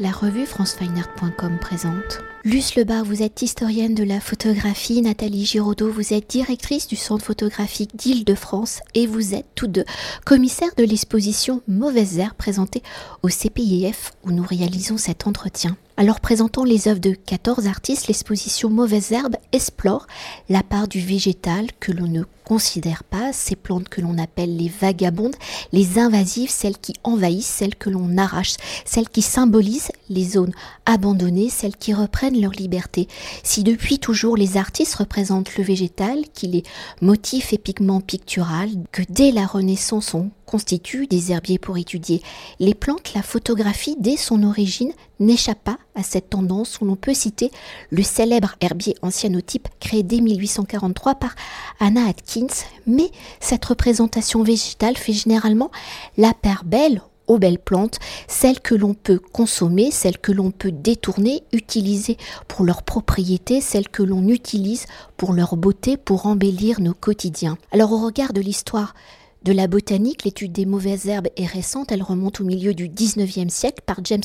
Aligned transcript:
la 0.00 0.10
revue 0.12 0.46
francefineart.com 0.46 1.58
présente. 1.58 2.20
Luce 2.44 2.76
Lebar, 2.76 3.04
vous 3.04 3.22
êtes 3.22 3.42
historienne 3.42 3.94
de 3.94 4.04
la 4.04 4.20
photographie. 4.20 5.02
Nathalie 5.02 5.44
Giraudot, 5.44 5.90
vous 5.90 6.14
êtes 6.14 6.30
directrice 6.30 6.86
du 6.86 6.94
Centre 6.94 7.24
photographique 7.24 7.96
d'Île-de-France 7.96 8.80
et 8.94 9.06
vous 9.06 9.34
êtes 9.34 9.46
toutes 9.54 9.72
deux 9.72 9.84
commissaires 10.24 10.74
de 10.76 10.84
l'exposition 10.84 11.62
Mauvaises 11.66 12.18
Herbes 12.18 12.36
présentée 12.36 12.82
au 13.22 13.28
CPIF 13.28 14.12
où 14.22 14.30
nous 14.30 14.44
réalisons 14.44 14.98
cet 14.98 15.26
entretien. 15.26 15.76
Alors 15.96 16.20
présentant 16.20 16.62
les 16.62 16.86
œuvres 16.86 17.00
de 17.00 17.14
14 17.14 17.66
artistes, 17.66 18.06
l'exposition 18.06 18.70
Mauvaises 18.70 19.10
Herbes 19.10 19.36
explore 19.50 20.06
la 20.48 20.62
part 20.62 20.86
du 20.86 21.00
végétal 21.00 21.66
que 21.80 21.90
l'on 21.90 22.06
ne 22.06 22.22
considère 22.48 23.04
pas, 23.04 23.34
ces 23.34 23.56
plantes 23.56 23.90
que 23.90 24.00
l'on 24.00 24.16
appelle 24.16 24.56
les 24.56 24.70
vagabondes, 24.70 25.36
les 25.72 25.98
invasives, 25.98 26.48
celles 26.48 26.78
qui 26.78 26.94
envahissent, 27.04 27.46
celles 27.46 27.74
que 27.74 27.90
l'on 27.90 28.16
arrache, 28.16 28.54
celles 28.86 29.10
qui 29.10 29.20
symbolisent 29.20 29.92
les 30.08 30.24
zones 30.24 30.54
abandonnées, 30.86 31.50
celles 31.50 31.76
qui 31.76 31.92
reprennent 31.92 32.40
leur 32.40 32.52
liberté. 32.52 33.06
Si 33.42 33.64
depuis 33.64 33.98
toujours 33.98 34.36
les 34.36 34.56
artistes 34.56 34.94
représentent 34.94 35.56
le 35.58 35.64
végétal, 35.64 36.22
qu'il 36.32 36.56
est 36.56 36.66
motif 37.02 37.52
et 37.52 37.58
pigment 37.58 38.00
pictural, 38.00 38.70
que 38.92 39.02
dès 39.10 39.30
la 39.30 39.46
Renaissance 39.46 40.14
on 40.14 40.30
constitue 40.46 41.06
des 41.06 41.30
herbiers 41.30 41.58
pour 41.58 41.76
étudier 41.76 42.22
les 42.58 42.74
plantes, 42.74 43.12
la 43.14 43.22
photographie 43.22 43.96
dès 43.98 44.16
son 44.16 44.42
origine 44.42 44.92
n'échappe 45.20 45.62
pas 45.62 45.78
à 45.94 46.02
cette 46.02 46.30
tendance 46.30 46.80
où 46.80 46.86
l'on 46.86 46.96
peut 46.96 47.12
citer 47.12 47.50
le 47.90 48.02
célèbre 48.02 48.54
herbier 48.60 48.94
ancianotype 49.02 49.68
créé 49.80 50.02
dès 50.02 50.20
1843 50.20 51.16
par 51.16 51.34
Anna 51.80 52.08
Atkins, 52.08 52.37
mais 52.86 53.10
cette 53.40 53.64
représentation 53.64 54.42
végétale 54.42 54.96
fait 54.96 55.12
généralement 55.12 55.70
la 56.16 56.34
paire 56.34 56.62
belle 56.64 57.02
aux 57.28 57.38
belles 57.38 57.58
plantes, 57.58 57.98
celles 58.26 58.60
que 58.60 58.74
l'on 58.74 58.94
peut 58.94 59.18
consommer, 59.18 59.90
celles 59.90 60.18
que 60.18 60.32
l'on 60.32 60.50
peut 60.50 60.72
détourner, 60.72 61.42
utiliser 61.52 62.16
pour 62.48 62.64
leurs 62.64 62.82
propriétés, 62.82 63.60
celles 63.60 63.88
que 63.88 64.02
l'on 64.02 64.26
utilise 64.28 64.86
pour 65.16 65.34
leur 65.34 65.56
beauté, 65.56 65.96
pour 65.96 66.26
embellir 66.26 66.80
nos 66.80 66.94
quotidiens. 66.94 67.58
Alors 67.70 67.92
au 67.92 67.98
regard 67.98 68.32
de 68.32 68.40
l'histoire 68.40 68.94
de 69.42 69.52
la 69.52 69.68
botanique, 69.68 70.24
l'étude 70.24 70.52
des 70.52 70.66
mauvaises 70.66 71.06
herbes 71.06 71.28
est 71.36 71.46
récente, 71.46 71.92
elle 71.92 72.02
remonte 72.02 72.40
au 72.40 72.44
milieu 72.44 72.74
du 72.74 72.88
19e 72.88 73.50
siècle 73.50 73.82
par 73.86 73.98
James 74.04 74.22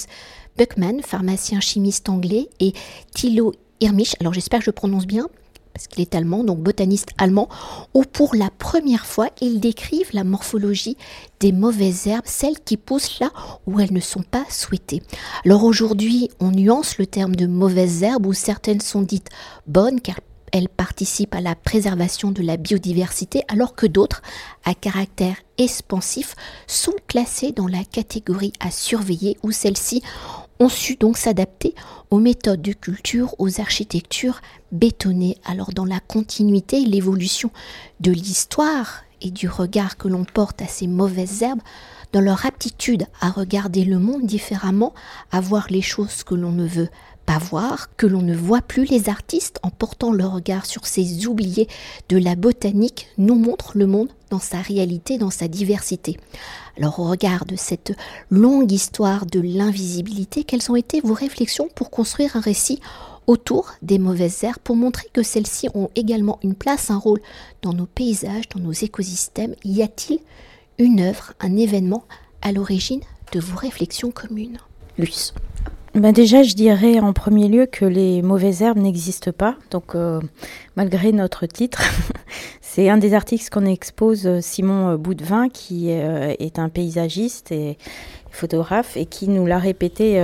Buckman, 0.58 1.02
pharmacien 1.04 1.60
chimiste 1.60 2.10
anglais, 2.10 2.50
et 2.60 2.74
Thilo 3.14 3.54
Irmich, 3.80 4.16
alors 4.22 4.34
j'espère 4.34 4.60
que 4.60 4.66
je 4.66 4.72
prononce 4.72 5.06
bien, 5.06 5.28
parce 5.74 5.88
qu'il 5.88 6.02
est 6.02 6.16
allemand, 6.16 6.44
donc 6.44 6.60
botaniste 6.60 7.10
allemand, 7.18 7.50
où 7.94 8.04
pour 8.04 8.36
la 8.36 8.50
première 8.50 9.06
fois, 9.06 9.30
ils 9.42 9.60
décrivent 9.60 10.14
la 10.14 10.24
morphologie 10.24 10.98
des 11.40 11.52
mauvaises 11.52 12.08
herbes, 12.08 12.26
celles 12.26 12.60
qui 12.60 12.78
poussent 12.78 13.20
là 13.20 13.32
où 13.66 13.80
elles 13.80 13.94
ne 13.94 14.00
sont 14.00 14.24
pas 14.24 14.46
souhaitées. 14.50 15.02
Alors 15.46 15.64
aujourd'hui, 15.64 16.30
on 16.40 16.52
nuance 16.52 16.98
le 16.98 17.08
terme 17.08 17.36
de 17.36 17.48
mauvaises 17.48 18.04
herbes, 18.04 18.28
où 18.28 18.34
certaines 18.34 18.82
sont 18.82 19.02
dites 19.02 19.30
bonnes, 19.68 20.00
car 20.00 20.20
elles 20.54 20.70
participent 20.70 21.34
à 21.34 21.42
la 21.42 21.56
préservation 21.56 22.32
de 22.32 22.44
la 22.44 22.58
biodiversité, 22.58 23.42
alors 23.48 23.74
que 23.74 23.88
d'autres, 23.88 24.22
à 24.66 24.76
caractère 24.76 25.38
expansif, 25.58 26.36
sont 26.68 26.94
classées 27.08 27.52
dans 27.52 27.68
la 27.68 27.84
catégorie 27.84 28.54
à 28.60 28.70
surveiller, 28.70 29.36
où 29.42 29.52
celles-ci 29.52 30.04
ont 30.60 30.70
su 30.70 30.96
donc 30.96 31.18
s'adapter 31.18 31.76
aux 32.12 32.20
méthodes 32.20 32.62
de 32.62 32.74
culture, 32.74 33.36
aux 33.40 33.60
architectures 33.60 34.42
bétonnées. 34.72 35.38
Alors 35.46 35.72
dans 35.74 35.86
la 35.86 36.00
continuité 36.00 36.82
et 36.82 36.86
l'évolution 36.86 37.52
de 38.00 38.12
l'histoire 38.12 39.04
et 39.22 39.32
du 39.32 39.48
regard 39.48 39.98
que 39.98 40.08
l'on 40.08 40.26
porte 40.26 40.62
à 40.62 40.68
ces 40.68 40.88
mauvaises 40.88 41.42
herbes, 41.42 41.62
dans 42.12 42.22
leur 42.22 42.46
aptitude 42.46 43.08
à 43.22 43.32
regarder 43.32 43.84
le 43.84 43.98
monde 43.98 44.26
différemment, 44.26 44.94
à 45.32 45.42
voir 45.42 45.68
les 45.70 45.82
choses 45.82 46.24
que 46.24 46.36
l'on 46.36 46.52
ne 46.52 46.68
veut 46.68 46.90
pas 47.26 47.38
voir, 47.38 47.96
que 47.96 48.06
l'on 48.06 48.22
ne 48.22 48.36
voit 48.36 48.62
plus 48.62 48.86
les 48.86 49.10
artistes 49.10 49.60
en 49.64 49.70
portant 49.70 50.12
leur 50.12 50.34
regard 50.34 50.66
sur 50.66 50.86
ces 50.86 51.26
oubliés 51.26 51.68
de 52.10 52.18
la 52.18 52.36
botanique, 52.36 53.08
nous 53.18 53.36
montrent 53.36 53.78
le 53.78 53.88
monde 53.88 54.10
dans 54.34 54.40
sa 54.40 54.62
réalité, 54.62 55.20
dans 55.20 55.30
sa 55.30 55.48
diversité. 55.48 56.18
Alors 56.76 57.00
au 57.00 57.04
regard 57.04 57.46
de 57.46 57.56
cette 57.56 57.94
longue 58.32 58.72
histoire 58.72 59.28
de 59.28 59.40
l'invisibilité, 59.40 60.44
quelles 60.44 60.72
ont 60.72 60.76
été 60.76 61.02
vos 61.02 61.14
réflexions 61.14 61.70
pour 61.76 61.92
construire 61.92 62.36
un 62.36 62.40
récit 62.40 62.80
autour 63.28 63.74
des 63.84 64.00
mauvaises 64.00 64.44
herbes 64.44 64.58
pour 64.64 64.76
montrer 64.76 65.08
que 65.14 65.22
celles-ci 65.22 65.70
ont 65.76 65.92
également 65.96 66.40
une 66.42 66.56
place, 66.56 66.90
un 66.90 66.98
rôle 66.98 67.22
dans 67.62 67.74
nos 67.74 67.86
paysages, 67.86 68.50
dans 68.50 68.60
nos 68.60 68.72
écosystèmes? 68.72 69.54
Y 69.64 69.84
a-t-il 69.84 70.20
une 70.80 71.02
œuvre, 71.02 71.34
un 71.40 71.56
événement 71.56 72.04
à 72.42 72.52
l'origine 72.52 73.02
de 73.34 73.40
vos 73.40 73.58
réflexions 73.58 74.10
communes? 74.10 74.58
Luce 74.98 75.36
ben 75.94 76.12
déjà, 76.12 76.42
je 76.42 76.56
dirais 76.56 77.00
en 77.00 77.14
premier 77.14 77.48
lieu 77.48 77.68
que 77.68 77.86
les 77.86 78.24
mauvaises 78.24 78.64
herbes 78.64 78.80
n'existent 78.80 79.32
pas. 79.32 79.56
Donc, 79.70 79.94
euh, 79.94 80.20
malgré 80.76 81.12
notre 81.12 81.46
titre, 81.46 81.84
c'est 82.76 82.90
un 82.90 82.98
des 82.98 83.14
articles 83.14 83.48
qu'on 83.52 83.66
expose 83.66 84.26
euh, 84.26 84.42
Simon 84.42 84.96
Boudvin, 84.96 85.48
qui 85.48 85.92
euh, 85.92 86.34
est 86.40 86.58
un 86.58 86.70
paysagiste 86.70 87.52
et 87.52 87.78
photographe 88.32 88.98
et 88.98 89.06
qui 89.06 89.28
nous 89.28 89.46
l'a 89.46 89.60
répété 89.60 90.20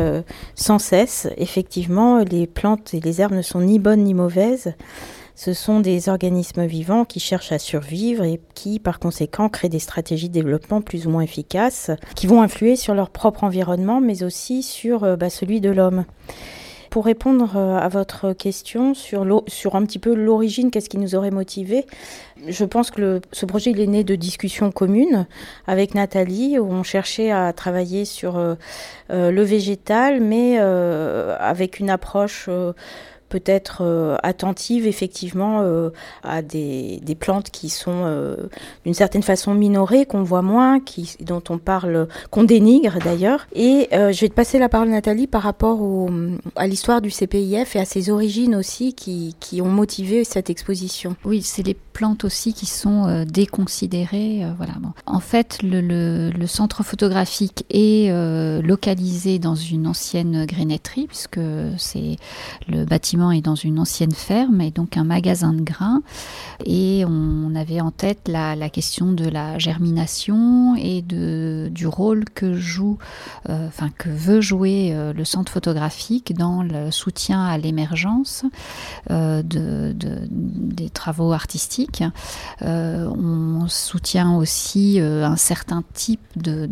sans 0.55 0.79
cesse. 0.79 1.27
Effectivement, 1.37 2.23
les 2.23 2.47
plantes 2.47 2.95
et 2.95 2.99
les 2.99 3.21
herbes 3.21 3.35
ne 3.35 3.43
sont 3.43 3.61
ni 3.61 3.77
bonnes 3.77 4.03
ni 4.03 4.15
mauvaises. 4.15 4.73
Ce 5.41 5.53
sont 5.53 5.79
des 5.79 6.09
organismes 6.09 6.65
vivants 6.65 7.05
qui 7.05 7.21
cherchent 7.21 7.53
à 7.53 7.59
survivre 7.59 8.25
et 8.25 8.41
qui, 8.55 8.77
par 8.77 8.99
conséquent, 8.99 9.47
créent 9.47 9.69
des 9.69 9.79
stratégies 9.79 10.27
de 10.27 10.33
développement 10.33 10.81
plus 10.81 11.07
ou 11.07 11.11
moins 11.11 11.21
efficaces, 11.21 11.91
qui 12.13 12.27
vont 12.27 12.41
influer 12.41 12.75
sur 12.75 12.93
leur 12.93 13.09
propre 13.09 13.45
environnement, 13.45 14.01
mais 14.01 14.23
aussi 14.23 14.63
sur 14.63 15.05
euh, 15.05 15.15
bah, 15.15 15.29
celui 15.29 15.61
de 15.61 15.69
l'homme. 15.69 16.03
Pour 16.89 17.05
répondre 17.05 17.55
euh, 17.55 17.77
à 17.77 17.87
votre 17.87 18.33
question 18.33 18.93
sur, 18.93 19.43
sur 19.47 19.75
un 19.75 19.85
petit 19.85 19.99
peu 19.99 20.13
l'origine, 20.13 20.71
qu'est-ce 20.71 20.89
qui 20.89 20.97
nous 20.97 21.15
aurait 21.15 21.31
motivé, 21.31 21.85
je 22.47 22.65
pense 22.65 22.89
que 22.89 23.21
ce 23.31 23.45
projet 23.45 23.71
est 23.71 23.87
né 23.87 24.03
de 24.03 24.15
discussions 24.15 24.71
communes 24.71 25.27
avec 25.67 25.93
Nathalie 25.93 26.57
où 26.57 26.65
on 26.71 26.83
cherchait 26.83 27.31
à 27.31 27.53
travailler 27.53 28.05
sur 28.05 28.37
euh, 28.37 28.55
le 29.09 29.41
végétal, 29.43 30.19
mais 30.19 30.57
avec 30.57 31.79
une 31.79 31.89
approche 31.89 32.49
peut-être 33.29 33.81
euh, 33.81 34.17
attentive 34.23 34.87
effectivement 34.87 35.61
euh, 35.61 35.91
à 36.23 36.41
des, 36.41 36.99
des, 37.03 37.15
plantes 37.15 37.51
qui 37.51 37.69
sont 37.69 38.03
euh, 38.05 38.35
d'une 38.85 38.93
certaine 38.93 39.23
façon 39.23 39.53
minorées, 39.53 40.05
qu'on 40.05 40.23
voit 40.23 40.41
moins, 40.41 40.79
qui, 40.79 41.15
dont 41.21 41.43
on 41.49 41.57
parle, 41.57 42.07
qu'on 42.31 42.43
dénigre 42.43 42.97
d'ailleurs. 43.03 43.47
Et 43.53 43.87
je 43.91 44.19
vais 44.19 44.29
te 44.29 44.33
passer 44.33 44.59
la 44.59 44.69
parole 44.69 44.89
Nathalie 44.89 45.27
par 45.27 45.43
rapport 45.43 45.79
à 46.55 46.67
l'histoire 46.67 47.01
du 47.01 47.11
CPIF 47.11 47.75
et 47.75 47.79
à 47.79 47.85
ses 47.85 48.09
origines 48.09 48.55
aussi 48.55 48.93
qui, 48.93 49.35
qui 49.39 49.61
ont 49.61 49.69
motivé 49.69 50.23
cette 50.23 50.49
exposition. 50.49 51.15
Oui, 51.25 51.41
c'est 51.41 51.63
les 51.63 51.75
plantes 51.75 52.23
aussi 52.23 52.53
qui 52.53 52.65
sont 52.65 53.25
déconsidérées. 53.25 54.45
voilà. 54.57 54.73
En 55.05 55.19
fait, 55.19 55.59
le, 55.61 56.31
centre 56.47 56.83
photographique 56.83 57.65
est 57.69 58.11
localisé 58.63 59.39
dans 59.39 59.55
une 59.55 59.87
ancienne 59.87 60.45
grénetterie 60.45 61.07
puisque 61.07 61.39
c'est 61.77 62.17
le 62.67 62.85
bâtiment 62.85 63.18
est 63.31 63.41
dans 63.41 63.55
une 63.55 63.79
ancienne 63.79 64.11
ferme 64.11 64.61
et 64.61 64.71
donc 64.71 64.97
un 64.97 65.03
magasin 65.03 65.53
de 65.53 65.61
grains. 65.61 66.01
Et 66.65 67.03
on 67.05 67.55
avait 67.55 67.81
en 67.81 67.91
tête 67.91 68.27
la, 68.27 68.69
question 68.69 69.11
de 69.11 69.27
la 69.27 69.57
germination 69.57 70.75
et 70.75 71.01
de, 71.01 71.69
du 71.71 71.87
rôle 71.87 72.25
que 72.25 72.53
joue, 72.53 72.97
euh, 73.49 73.67
enfin 73.67 73.89
que 73.97 74.09
veut 74.09 74.41
jouer 74.41 74.91
euh, 74.91 75.13
le 75.13 75.25
centre 75.25 75.51
photographique 75.51 76.35
dans 76.35 76.63
le 76.63 76.91
soutien 76.91 77.45
à 77.45 77.57
l'émergence 77.57 78.45
euh, 79.11 79.41
de, 79.43 79.93
des 79.97 80.88
travaux 81.01 81.31
artistiques. 81.33 82.03
on 82.61 83.65
soutient 83.67 84.35
aussi 84.35 84.99
un 84.99 85.37
certain 85.37 85.83
type 85.93 86.21
de, 86.35 86.67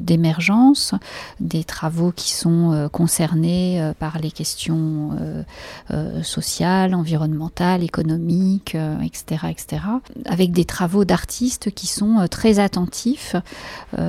d'émergence, 0.00 0.94
des 1.40 1.64
travaux 1.64 2.12
qui 2.12 2.32
sont 2.32 2.88
concernés 2.92 3.92
par 3.98 4.18
les 4.18 4.30
questions 4.30 5.10
euh, 5.20 5.42
euh, 5.90 6.22
sociales, 6.22 6.94
environnementales, 6.94 7.82
économiques, 7.82 8.76
etc., 9.04 9.42
euh, 9.44 9.48
etc., 9.48 9.82
avec 10.24 10.52
des 10.52 10.64
travaux 10.64 11.04
d'artistes 11.04 11.70
qui 11.72 11.86
sont 11.86 12.26
très 12.30 12.58
attentifs 12.58 13.36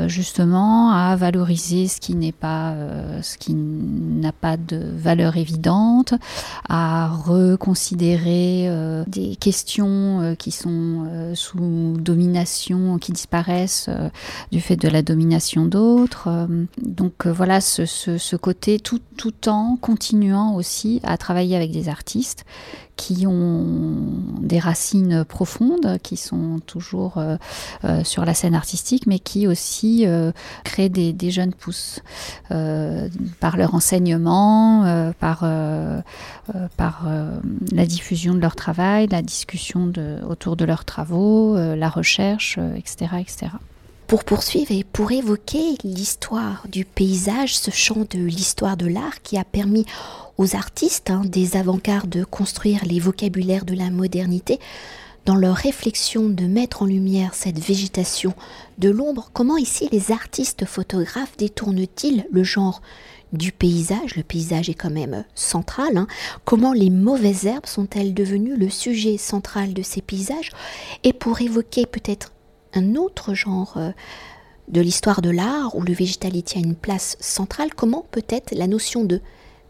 justement 0.08 0.92
à 0.92 1.16
valoriser 1.16 1.88
ce 1.88 2.00
qui 2.00 2.16
n'est 2.16 2.32
pas, 2.32 2.76
ce 3.22 3.38
qui 3.38 3.54
n'a 3.54 4.32
pas 4.32 4.58
de 4.58 4.82
valeur 4.96 5.38
évidente, 5.38 6.14
à 6.70 7.10
reconsidérer 7.10 8.70
des 9.08 9.36
questions 9.36 10.36
qui 10.38 10.52
sont 10.52 11.32
sous 11.36 11.96
domination, 11.98 12.98
qui 12.98 13.12
disparaissent 13.12 13.90
du 14.52 14.62
fait 14.62 14.76
de 14.76 14.88
la 14.88 15.02
domination 15.02 15.66
d'autres. 15.66 16.48
donc 16.82 17.26
voilà 17.28 17.62
ce, 17.62 17.86
ce, 17.86 18.18
ce 18.18 18.36
côté 18.36 18.80
tout, 18.80 19.00
tout 19.18 19.50
en 19.50 19.78
continuant 19.78 20.56
aussi 20.56 21.00
à 21.04 21.18
travailler 21.18 21.56
avec 21.56 21.72
des 21.72 21.90
artistes 21.90 22.46
qui 22.96 23.26
ont 23.26 24.06
des 24.40 24.60
racines 24.60 25.26
profondes, 25.26 25.98
qui 26.04 26.16
sont 26.16 26.60
toujours 26.66 27.18
euh, 27.18 27.38
euh, 27.86 28.04
sur 28.04 28.24
la 28.26 28.34
scène 28.34 28.56
artistique, 28.56 29.08
mais 29.08 29.20
qui 29.20 29.48
aussi 29.48 30.06
euh, 30.06 30.32
créent 30.64 30.90
des, 30.90 31.32
jeunes 31.32 31.54
pousses 31.54 32.02
par 32.50 33.58
leur 33.58 33.74
enseignement, 33.74 35.12
par, 35.20 35.46
la 37.72 37.86
diffusion 37.86 38.36
de 38.36 38.40
leur 38.40 38.56
travail, 38.56 39.08
la 39.10 39.22
discussion 39.22 39.92
autour 40.28 40.56
de 40.56 40.66
leurs 40.66 40.86
travaux, 40.86 41.56
la 41.56 41.90
recherche, 41.90 42.60
etc., 42.76 43.16
etc. 43.20 43.48
Pour 44.14 44.26
poursuivre 44.26 44.72
et 44.72 44.84
pour 44.84 45.12
évoquer 45.12 45.76
l'histoire 45.84 46.68
du 46.70 46.86
paysage, 46.86 47.58
ce 47.58 47.72
champ 47.72 48.06
de 48.12 48.20
l'histoire 48.20 48.78
de 48.78 48.86
l'art 48.86 49.24
qui 49.24 49.40
a 49.40 49.44
permis 49.44 49.88
aux 50.38 50.56
artistes 50.56 51.10
hein, 51.10 51.24
des 51.26 51.58
avant-gardes 51.58 52.10
de 52.10 52.24
construire 52.24 52.86
les 52.86 53.00
vocabulaires 53.00 53.66
de 53.66 53.74
la 53.74 53.90
modernité, 53.90 54.60
dans 55.26 55.34
leur 55.36 55.56
réflexion 55.56 56.30
de 56.30 56.46
mettre 56.46 56.84
en 56.84 56.86
lumière 56.86 57.34
cette 57.34 57.58
végétation 57.58 58.36
de 58.78 58.92
l'ombre, 58.92 59.32
comment 59.34 59.58
ici 59.58 59.90
les 59.92 60.12
artistes 60.12 60.66
photographes 60.66 61.36
détournent-ils 61.38 62.28
le 62.32 62.44
genre 62.44 62.84
du 63.32 63.52
paysage? 63.52 64.16
Le 64.16 64.22
paysage 64.22 64.70
est 64.70 64.76
quand 64.76 64.92
même 64.92 65.24
central. 65.34 65.98
Hein. 65.98 66.08
Comment 66.46 66.74
les 66.74 66.92
mauvaises 66.92 67.48
herbes 67.48 67.66
sont-elles 67.66 68.14
devenues 68.14 68.58
le 68.58 68.70
sujet 68.70 69.18
central 69.18 69.74
de 69.74 69.82
ces 69.82 70.02
paysages? 70.02 70.52
Et 71.04 71.14
pour 71.14 71.42
évoquer 71.42 71.88
peut-être 71.88 72.33
un 72.74 72.96
autre 72.96 73.34
genre 73.34 73.74
euh, 73.78 73.92
de 74.68 74.82
l'histoire 74.82 75.22
de 75.22 75.30
l'art 75.30 75.76
où 75.76 75.82
le 75.82 75.94
végétal 75.94 76.36
y 76.36 76.44
tient 76.44 76.62
une 76.62 76.76
place 76.76 77.18
centrale, 77.20 77.74
comment 77.74 78.06
peut-être 78.12 78.54
la 78.56 78.68
notion 78.68 79.04
de 79.04 79.22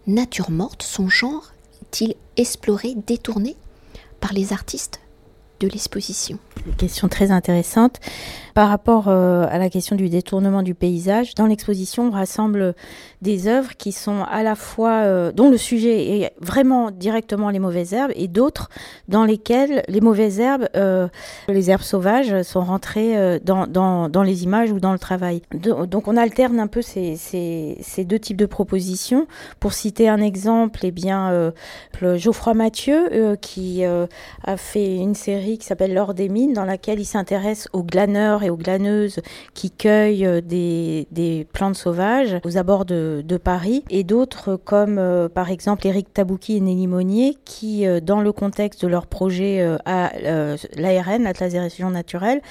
nature 0.08 0.52
morte, 0.52 0.84
son 0.84 1.10
genre, 1.10 1.52
est-il 1.82 2.16
exploré, 2.38 2.96
détourné 3.08 3.56
par 4.20 4.34
les 4.34 4.54
artistes 4.54 5.00
de 5.60 5.68
l'exposition? 5.68 6.38
Question 6.78 7.08
très 7.08 7.32
intéressante. 7.32 8.00
Par 8.54 8.70
rapport 8.70 9.08
euh, 9.08 9.48
à 9.50 9.58
la 9.58 9.68
question 9.70 9.96
du 9.96 10.10
détournement 10.10 10.62
du 10.62 10.76
paysage, 10.76 11.34
dans 11.34 11.48
l'exposition, 11.48 12.10
on 12.10 12.12
rassemble 12.12 12.76
des 13.24 13.48
œuvres 13.48 13.76
qui 13.76 13.92
sont 13.92 14.24
à 14.30 14.44
la 14.44 14.54
fois, 14.54 15.04
euh, 15.06 15.32
dont 15.32 15.50
le 15.50 15.58
sujet 15.58 16.20
est 16.20 16.34
vraiment 16.40 16.92
directement 16.92 17.50
les 17.50 17.58
mauvaises 17.58 17.94
herbes, 17.94 18.12
et 18.16 18.28
d'autres 18.28 18.70
dans 19.08 19.26
lesquelles 19.26 19.84
les 19.88 20.02
mauvaises 20.02 20.40
herbes, 20.40 20.68
euh, 20.76 21.08
les 21.48 21.72
herbes 21.72 21.82
sauvages, 21.82 22.44
sont 22.44 22.62
rentrées 22.62 23.40
dans, 23.40 23.66
dans, 23.66 24.24
les 24.24 24.44
images 24.44 24.72
ou 24.72 24.80
dans 24.80 24.92
le 24.94 25.00
travail. 25.00 25.42
donc 25.54 26.08
on 26.08 26.16
alterne 26.16 26.60
un 26.60 26.68
peu 26.68 26.82
ces, 26.82 27.16
ces, 27.16 27.78
ces, 27.82 28.06
deux 28.06 28.20
types 28.20 28.38
de 28.38 28.46
propositions. 28.46 29.26
Pour 29.60 29.74
citer 29.74 30.10
un 30.10 30.22
exemple, 30.22 30.82
eh 30.84 30.92
bien, 30.92 31.52
Geoffroy 32.02 32.54
Mathieu, 32.54 33.36
qui 33.42 33.84
a 33.84 34.58
fait 34.58 34.98
une 34.98 35.16
série 35.16 35.58
qui 35.58 35.66
s'appelle 35.66 35.94
L'or 35.94 36.14
des 36.14 36.30
mines, 36.30 36.54
dans 36.54 36.66
laquelle 36.66 37.00
il 37.00 37.06
s'intéresse 37.06 37.68
aux 37.74 37.84
glaneurs 37.84 38.43
et 38.44 38.50
aux 38.50 38.58
glaneuses 38.58 39.20
qui 39.54 39.72
cueillent 39.72 40.26
euh, 40.26 40.42
des, 40.42 41.08
des 41.12 41.48
plantes 41.52 41.76
sauvages 41.76 42.38
aux 42.44 42.58
abords 42.58 42.86
de, 42.86 43.24
Paris, 43.44 43.84
et 43.90 44.04
d'autres 44.04 44.56
comme 44.56 44.98
euh, 45.00 45.28
par 45.28 45.50
exemple 45.50 45.88
Éric 45.88 46.14
Tabouki 46.14 46.58
et 46.58 46.60
Nelly 46.60 47.38
qui, 47.46 47.88
euh, 47.88 48.00
dans 48.00 48.22
le 48.22 48.32
contexte 48.32 48.84
de 48.84 48.88
leur 48.88 49.08
projet 49.08 49.66
à 49.86 50.12
l'ARN, 50.78 51.24
l'Atlas 51.24 51.52
des 51.52 51.60
régions 51.60 51.90
naturelles, 51.90 52.42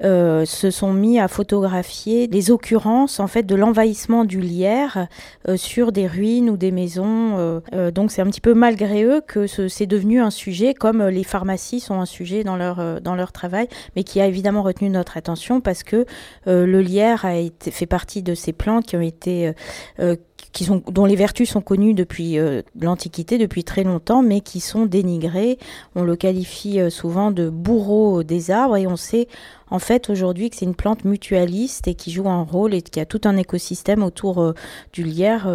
se 0.00 0.70
sont 0.70 0.92
mis 0.92 1.18
à 1.18 1.28
photographier 1.28 2.26
les 2.26 2.50
occurrences 2.50 3.20
en 3.20 3.26
fait 3.26 3.42
de 3.42 3.54
l'envahissement 3.54 4.24
du 4.24 4.40
lierre 4.40 5.08
sur 5.56 5.92
des 5.92 6.06
ruines 6.06 6.48
ou 6.50 6.56
des 6.56 6.70
maisons. 6.70 7.60
donc 7.94 8.10
c'est 8.10 8.22
un 8.22 8.26
petit 8.26 8.40
peu 8.40 8.54
malgré 8.54 9.04
eux 9.04 9.20
que 9.26 9.46
c'est 9.46 9.86
devenu 9.86 10.20
un 10.20 10.30
sujet, 10.30 10.74
comme 10.74 11.06
les 11.06 11.24
pharmacies 11.24 11.80
sont 11.80 12.00
un 12.00 12.06
sujet 12.06 12.44
dans 12.44 12.56
leur, 12.56 13.00
dans 13.00 13.14
leur 13.14 13.32
travail, 13.32 13.68
mais 13.96 14.04
qui 14.04 14.20
a 14.20 14.26
évidemment 14.26 14.62
retenu 14.62 14.88
notre 14.90 15.16
attention 15.16 15.39
parce 15.60 15.82
que 15.82 16.04
euh, 16.46 16.66
le 16.66 16.80
lierre 16.80 17.24
a 17.24 17.34
fait 17.60 17.86
partie 17.86 18.22
de 18.22 18.34
ces 18.34 18.52
plantes 18.52 18.86
qui 18.86 18.96
ont 18.96 19.00
été 19.00 19.48
euh, 19.48 19.52
euh, 20.00 20.16
qui 20.52 20.64
sont, 20.64 20.82
dont 20.88 21.04
les 21.04 21.14
vertus 21.14 21.48
sont 21.48 21.60
connues 21.60 21.94
depuis 21.94 22.36
l'Antiquité, 22.80 23.38
depuis 23.38 23.62
très 23.62 23.84
longtemps, 23.84 24.20
mais 24.20 24.40
qui 24.40 24.58
sont 24.58 24.84
dénigrées. 24.84 25.58
On 25.94 26.02
le 26.02 26.16
qualifie 26.16 26.80
souvent 26.90 27.30
de 27.30 27.48
bourreau 27.48 28.24
des 28.24 28.50
arbres 28.50 28.76
et 28.76 28.88
on 28.88 28.96
sait 28.96 29.28
en 29.70 29.78
fait 29.78 30.10
aujourd'hui 30.10 30.50
que 30.50 30.56
c'est 30.56 30.64
une 30.64 30.74
plante 30.74 31.04
mutualiste 31.04 31.86
et 31.86 31.94
qui 31.94 32.10
joue 32.10 32.28
un 32.28 32.42
rôle 32.42 32.74
et 32.74 32.82
qui 32.82 32.98
a 32.98 33.06
tout 33.06 33.20
un 33.26 33.36
écosystème 33.36 34.02
autour 34.02 34.54
du 34.92 35.04
lierre 35.04 35.48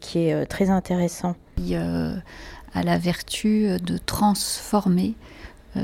qui 0.00 0.20
est 0.20 0.46
très 0.46 0.70
intéressant. 0.70 1.36
Il 1.58 1.74
a 1.74 2.82
la 2.82 2.96
vertu 2.96 3.76
de 3.82 3.98
transformer 3.98 5.14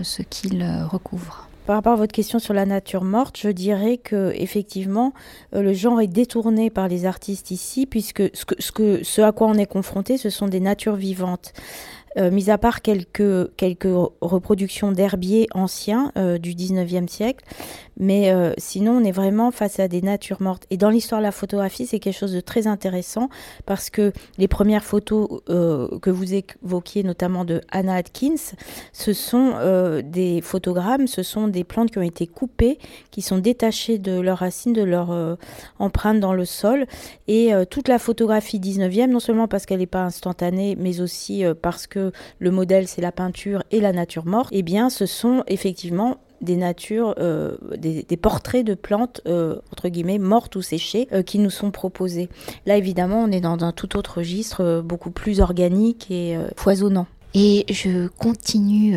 ce 0.02 0.22
qu'il 0.22 0.64
recouvre. 0.90 1.50
Par 1.66 1.76
rapport 1.76 1.94
à 1.94 1.96
votre 1.96 2.12
question 2.12 2.38
sur 2.38 2.52
la 2.52 2.66
nature 2.66 3.04
morte, 3.04 3.38
je 3.38 3.48
dirais 3.48 3.96
que 3.96 4.32
effectivement 4.34 5.14
euh, 5.54 5.62
le 5.62 5.72
genre 5.72 6.00
est 6.02 6.08
détourné 6.08 6.68
par 6.68 6.88
les 6.88 7.06
artistes 7.06 7.50
ici, 7.50 7.86
puisque 7.86 8.22
ce, 8.34 9.02
ce 9.02 9.22
à 9.22 9.32
quoi 9.32 9.46
on 9.46 9.54
est 9.54 9.66
confronté, 9.66 10.18
ce 10.18 10.28
sont 10.28 10.46
des 10.46 10.60
natures 10.60 10.96
vivantes. 10.96 11.54
Euh, 12.16 12.30
mis 12.30 12.48
à 12.48 12.58
part 12.58 12.80
quelques, 12.80 13.50
quelques 13.56 13.88
reproductions 14.20 14.92
d'herbiers 14.92 15.48
anciens 15.52 16.12
euh, 16.16 16.38
du 16.38 16.54
19e 16.54 17.08
siècle. 17.08 17.44
Mais 17.96 18.32
euh, 18.32 18.52
sinon, 18.56 18.98
on 18.98 19.04
est 19.04 19.12
vraiment 19.12 19.50
face 19.50 19.80
à 19.80 19.88
des 19.88 20.00
natures 20.00 20.40
mortes. 20.40 20.64
Et 20.70 20.76
dans 20.76 20.90
l'histoire 20.90 21.20
de 21.20 21.24
la 21.24 21.32
photographie, 21.32 21.86
c'est 21.86 21.98
quelque 21.98 22.16
chose 22.16 22.32
de 22.32 22.40
très 22.40 22.68
intéressant 22.68 23.28
parce 23.66 23.90
que 23.90 24.12
les 24.38 24.48
premières 24.48 24.84
photos 24.84 25.42
que 25.46 26.10
vous 26.10 26.34
évoquiez, 26.34 27.02
notamment 27.02 27.44
de 27.44 27.60
Anna 27.70 27.94
Atkins, 27.94 28.54
ce 28.92 29.12
sont 29.12 29.54
des 30.04 30.40
photogrammes, 30.40 31.06
ce 31.06 31.22
sont 31.22 31.48
des 31.48 31.62
plantes 31.62 31.90
qui 31.90 31.98
ont 31.98 32.02
été 32.02 32.26
coupées, 32.26 32.78
qui 33.10 33.22
sont 33.22 33.38
détachées 33.38 33.98
de 33.98 34.18
leurs 34.20 34.38
racines, 34.38 34.72
de 34.72 34.82
leur 34.82 35.36
empreinte 35.78 36.18
dans 36.18 36.34
le 36.34 36.44
sol. 36.44 36.86
Et 37.28 37.52
toute 37.70 37.88
la 37.88 37.98
photographie 37.98 38.58
19e, 38.58 39.06
non 39.06 39.20
seulement 39.20 39.46
parce 39.46 39.66
qu'elle 39.66 39.78
n'est 39.78 39.86
pas 39.86 40.04
instantanée, 40.04 40.76
mais 40.78 41.00
aussi 41.00 41.44
parce 41.62 41.86
que 41.86 42.03
le 42.38 42.50
modèle 42.50 42.88
c'est 42.88 43.02
la 43.02 43.12
peinture 43.12 43.62
et 43.70 43.80
la 43.80 43.92
nature 43.92 44.26
morte, 44.26 44.50
eh 44.52 44.62
bien 44.62 44.90
ce 44.90 45.06
sont 45.06 45.44
effectivement 45.46 46.18
des 46.44 46.56
natures, 46.56 47.14
euh, 47.18 47.56
des, 47.76 48.04
portraits 48.16 48.64
de 48.64 48.74
plantes, 48.74 49.20
euh, 49.26 49.56
entre 49.72 49.88
guillemets, 49.88 50.18
mortes 50.18 50.54
ou 50.56 50.62
séchées, 50.62 51.08
euh, 51.12 51.22
qui 51.22 51.38
nous 51.38 51.50
sont 51.50 51.70
proposés. 51.70 52.28
Là, 52.66 52.76
évidemment, 52.76 53.22
on 53.22 53.32
est 53.32 53.40
dans 53.40 53.64
un 53.64 53.72
tout 53.72 53.96
autre 53.96 54.18
registre, 54.18 54.82
beaucoup 54.82 55.10
plus 55.10 55.40
organique 55.40 56.10
et 56.10 56.36
foisonnant. 56.56 57.06
Et 57.34 57.64
je 57.68 58.06
continue 58.08 58.96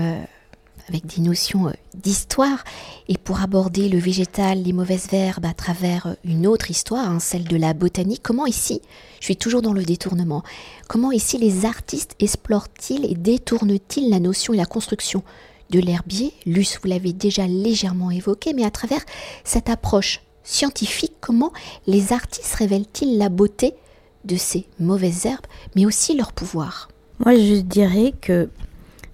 avec 0.88 1.06
des 1.06 1.22
notions 1.22 1.68
euh, 1.68 1.74
d'histoire. 1.95 2.63
Et 3.07 3.18
pour 3.18 3.42
aborder 3.42 3.89
le 3.89 4.00
végétal, 4.00 4.63
les 4.63 4.74
mauvaises 4.74 5.07
verbes 5.10 5.45
à 5.45 5.54
travers 5.54 6.07
euh, 6.07 6.13
une 6.24 6.48
autre 6.48 6.72
histoire, 6.72 7.10
hein, 7.10 7.19
celle 7.19 7.44
de 7.44 7.57
la 7.57 7.74
botanique, 7.74 8.22
comment 8.24 8.45
ici, 8.45 8.81
je 9.19 9.25
suis 9.25 9.38
toujours 9.38 9.62
dans 9.62 9.74
le 9.74 9.84
détournement, 9.84 10.44
comment 10.88 11.12
ici 11.12 11.38
les 11.38 11.66
artistes 11.66 12.15
explorent-ils 12.20 13.06
et 13.06 13.15
détournent-ils 13.15 14.10
la 14.10 14.20
notion 14.20 14.53
et 14.53 14.58
la 14.58 14.65
construction 14.65 15.24
de 15.70 15.79
l'herbier? 15.79 16.34
Luce, 16.46 16.79
vous 16.82 16.88
l'avez 16.88 17.13
déjà 17.13 17.48
légèrement 17.48 18.12
évoqué, 18.12 18.53
mais 18.53 18.65
à 18.65 18.72
travers 18.72 19.01
cette 19.44 19.70
approche 19.70 20.22
scientifique, 20.44 21.13
comment 21.20 21.51
les 21.88 22.13
artistes 22.13 22.56
révèlent-ils 22.56 23.17
la 23.17 23.29
beauté 23.29 23.74
de 24.24 24.38
ces 24.38 24.65
mauvaises 24.79 25.25
herbes, 25.25 25.46
mais 25.75 25.86
aussi 25.86 26.15
leur 26.15 26.32
pouvoir? 26.32 26.89
Moi, 27.20 27.36
je 27.36 27.62
dirais 27.62 28.13
que 28.22 28.50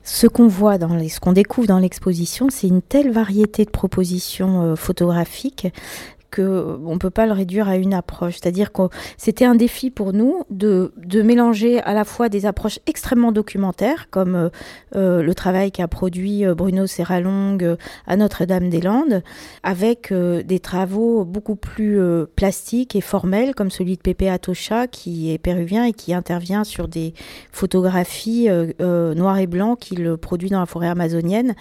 ce 0.03 0.27
qu'on 0.27 0.47
voit 0.47 0.77
dans 0.77 1.07
ce 1.07 1.19
qu'on 1.19 1.31
découvre 1.31 1.67
dans 1.67 1.79
l'exposition, 1.79 2.47
c'est 2.49 2.67
une 2.67 2.81
telle 2.81 3.11
variété 3.11 3.65
de 3.65 3.69
propositions 3.69 4.63
euh, 4.63 4.75
photographiques 4.75 5.67
qu'on 6.33 6.93
ne 6.93 6.97
peut 6.97 7.09
pas 7.09 7.25
le 7.25 7.31
réduire 7.31 7.67
à 7.67 7.77
une 7.77 7.93
approche. 7.93 8.35
C'est-à-dire 8.41 8.71
que 8.71 8.83
c'était 9.17 9.45
un 9.45 9.55
défi 9.55 9.91
pour 9.91 10.13
nous 10.13 10.43
de, 10.49 10.91
mélanger 11.21 11.81
à 11.81 11.93
la 11.93 12.03
fois 12.03 12.29
des 12.29 12.45
approches 12.45 12.79
extrêmement 12.87 13.31
documentaires, 13.31 14.07
comme 14.09 14.35
euh, 14.35 14.49
euh, 14.95 15.21
le 15.21 15.35
travail 15.35 15.71
qu'a 15.71 15.87
produit 15.87 16.45
euh, 16.45 16.55
Bruno 16.55 16.87
Serralong 16.87 17.77
à 18.07 18.17
Notre-Dame-des-Landes, 18.17 19.23
avec 19.61 20.13
des 20.13 20.59
travaux 20.59 21.25
beaucoup 21.25 21.55
plus 21.55 21.99
plastiques 22.35 22.95
et 22.95 23.01
formels, 23.01 23.53
comme 23.55 23.69
celui 23.69 23.95
de 23.95 24.01
Pepe 24.01 24.23
Atocha, 24.23 24.87
qui 24.87 25.31
est 25.31 25.37
péruvien 25.37 25.85
et 25.85 25.93
qui 25.93 26.13
intervient 26.13 26.63
sur 26.63 26.87
des 26.87 27.13
photographies 27.51 28.49
noir 28.79 29.37
et 29.37 29.47
blanc 29.47 29.75
qu'il 29.75 30.17
produit 30.17 30.49
dans 30.49 30.59
la 30.59 30.65
forêt 30.65 30.87
amazonienne. 30.87 31.55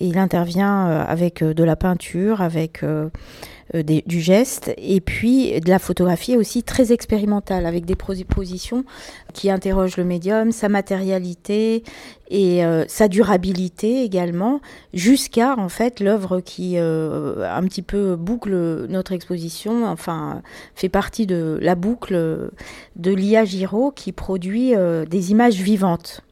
Il 0.00 0.18
intervient 0.18 0.86
avec 0.86 1.42
de 1.42 1.64
la 1.64 1.76
peinture, 1.76 2.40
avec 2.40 2.82
du 3.74 4.20
geste, 4.20 4.72
et 4.78 5.00
puis 5.00 5.60
de 5.60 5.68
la 5.68 5.78
photographie 5.78 6.36
aussi 6.36 6.62
très 6.62 6.92
expérimentale, 6.92 7.66
avec 7.66 7.84
des 7.84 7.96
propositions 7.96 8.84
qui 9.32 9.50
interrogent 9.50 9.96
le 9.96 10.04
médium, 10.04 10.52
sa 10.52 10.68
matérialité 10.68 11.82
et 12.30 12.62
sa 12.88 13.08
durabilité 13.08 14.02
également, 14.02 14.60
jusqu'à 14.94 15.56
en 15.58 15.68
fait 15.68 16.00
l'œuvre 16.00 16.40
qui 16.40 16.78
un 16.78 17.62
petit 17.64 17.82
peu 17.82 18.16
boucle 18.16 18.86
notre 18.88 19.12
exposition, 19.12 19.84
enfin 19.86 20.42
fait 20.74 20.88
partie 20.88 21.26
de 21.26 21.58
la 21.60 21.74
boucle 21.74 22.50
de 22.96 23.10
l'IA 23.10 23.44
Giro 23.44 23.90
qui 23.90 24.12
produit 24.12 24.74
des 25.10 25.30
images 25.32 25.56
vivantes 25.56 26.22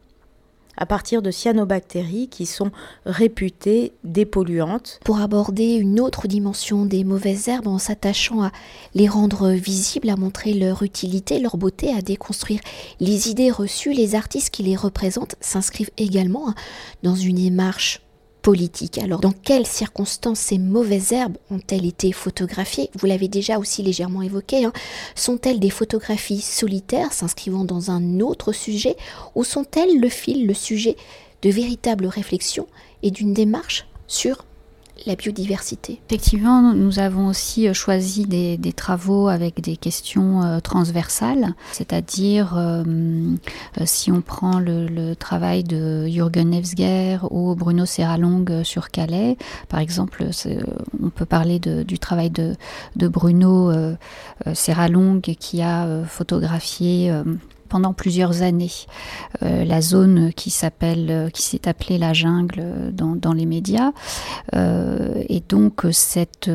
à 0.76 0.87
partir 0.87 1.23
de 1.23 1.31
cyanobactéries 1.31 2.28
qui 2.28 2.47
sont 2.47 2.71
réputées 3.07 3.93
dépolluantes. 4.04 5.00
Pour 5.04 5.21
aborder 5.21 5.75
une 5.75 6.00
autre 6.00 6.28
dimension 6.28 6.87
des 6.87 7.04
mauvaises 7.04 7.49
herbes 7.49 7.69
en 7.69 7.78
s'attachant 7.78 8.43
à 8.43 8.52
les 8.95 9.09
rendre 9.09 9.50
visibles, 9.50 10.09
à 10.09 10.16
montrer 10.16 10.54
leur 10.54 10.83
utilité, 10.83 11.38
leur 11.38 11.57
beauté, 11.57 11.93
à 11.93 12.02
déconstruire 12.02 12.61
les 13.00 13.28
idées 13.28 13.50
reçues, 13.50 13.93
les 13.93 14.14
artistes 14.14 14.50
qui 14.50 14.62
les 14.62 14.76
représentent 14.76 15.37
s'inscrivent 15.40 15.90
également 15.97 16.54
dans 17.02 17.14
une 17.14 17.37
démarche 17.37 18.00
politique. 18.45 18.99
Alors, 18.99 19.21
dans 19.21 19.33
quelles 19.33 19.67
circonstances 19.67 20.39
ces 20.39 20.59
mauvaises 20.59 21.13
herbes 21.13 21.39
ont-elles 21.51 21.87
été 21.87 22.13
photographiées? 22.13 22.91
Vous 22.95 23.07
l'avez 23.07 23.27
déjà 23.27 23.59
aussi 23.59 23.83
légèrement 23.83 24.21
évoqué. 24.21 24.67
Hein. 24.67 24.73
Sont-elles 25.15 25.59
des 25.59 25.71
photographies 25.71 26.43
solitaires 26.43 27.15
s'inscrivant 27.15 27.65
dans 27.65 27.91
un 27.91 28.21
autre 28.21 28.53
sujet 28.53 28.97
ou 29.35 29.45
sont-elles 29.45 29.99
le 29.99 30.11
fil, 30.11 30.47
le 30.47 30.53
sujet 30.53 30.97
de 31.41 31.49
véritables 31.49 32.07
réflexions 32.07 32.67
et 33.03 33.11
d'une 33.11 33.33
démarche 33.33 33.87
sur 34.07 34.45
la 35.07 35.17
biodiversité? 35.17 36.01
Effectivement, 36.09 36.73
nous 36.75 36.99
avons 36.99 37.29
aussi 37.29 37.69
euh, 37.69 37.75
choisi 37.75 38.27
des, 38.27 38.59
travaux 38.73 39.29
avec 39.29 39.61
des 39.61 39.77
questions 39.77 40.43
euh, 40.43 40.61
transversales, 40.61 41.55
c'est-à-dire 41.73 42.55
euh, 42.57 42.85
si 43.85 44.12
on 44.12 44.21
prend 44.21 44.59
le, 44.59 45.14
travail 45.14 45.64
de 45.64 46.07
Jürgen 46.07 46.50
Nevsger 46.50 47.19
ou 47.31 47.54
Bruno 47.54 47.87
Serralong 47.87 48.62
sur 48.62 48.90
Calais, 48.90 49.37
par 49.69 49.81
exemple, 49.81 50.26
on 51.02 51.11
peut 51.11 51.25
parler 51.25 51.59
du 51.59 51.99
travail 51.99 52.31
de, 52.31 52.57
Bruno 53.09 53.73
Serralong 54.52 55.21
qui 55.21 55.62
a 55.62 56.04
photographié 56.07 57.12
pendant 57.75 57.93
plusieurs 57.93 58.43
années. 58.43 58.71
Euh, 59.43 59.64
la 59.64 59.81
zone 59.81 60.33
qui 60.33 60.50
s'appelle, 60.50 61.31
qui 61.33 61.43
s'est 61.43 61.66
appelée 61.66 61.99
la 61.99 62.12
jungle 62.12 62.93
dans, 62.93 63.33
les 63.33 63.47
médias. 63.47 63.90
Euh, 64.54 65.25
et 65.28 65.40
donc 65.40 65.83
cette 65.90 66.49